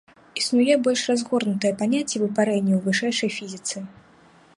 Існуе 0.41 0.77
больш 0.85 1.01
разгорнутае 1.11 1.71
паняцце 1.81 2.17
выпарэння 2.23 2.73
ў 2.79 2.81
вышэйшай 2.87 3.29
фізіцы. 3.37 3.77